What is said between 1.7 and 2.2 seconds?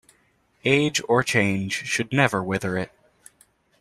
should